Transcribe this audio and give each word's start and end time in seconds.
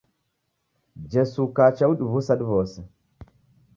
Jesu 1.11 1.37
ukacha 1.47 1.89
udiw'usa 1.93 2.33
diw'ose. 2.41 2.79